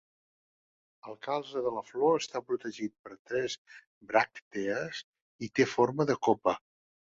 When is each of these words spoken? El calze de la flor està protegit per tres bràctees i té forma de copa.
El 1.11 1.17
calze 1.27 1.61
de 1.65 1.73
la 1.75 1.83
flor 1.89 2.17
està 2.23 2.41
protegit 2.49 2.97
per 3.05 3.19
tres 3.19 3.59
bràctees 4.15 5.05
i 5.49 5.55
té 5.61 5.71
forma 5.79 6.13
de 6.15 6.21
copa. 6.31 6.61